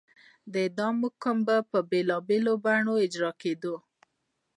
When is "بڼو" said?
2.63-2.93